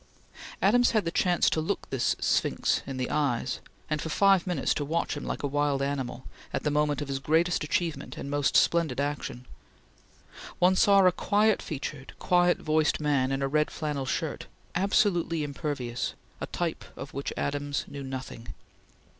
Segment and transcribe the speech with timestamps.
[0.63, 4.73] Adams had the chance to look this sphinx in the eyes, and, for five minutes,
[4.73, 8.31] to watch him like a wild animal, at the moment of his greatest achievement and
[8.31, 9.45] most splendid action.
[10.57, 16.15] One saw a quiet featured, quiet voiced man in a red flannel shirt; absolutely impervious;
[16.39, 18.55] a type of which Adams knew nothing.